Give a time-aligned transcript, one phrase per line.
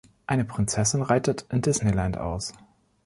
[0.25, 2.53] Eine Prinzessin reitet in Disneyland aus.